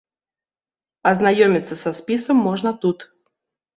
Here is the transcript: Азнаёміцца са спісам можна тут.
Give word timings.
Азнаёміцца 1.11 1.75
са 1.85 1.89
спісам 2.01 2.37
можна 2.47 2.71
тут. 2.87 2.99